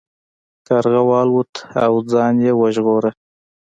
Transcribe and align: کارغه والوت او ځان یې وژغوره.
کارغه 0.67 1.01
والوت 1.09 1.53
او 1.83 1.93
ځان 2.11 2.35
یې 2.45 2.51
وژغوره. 2.61 3.11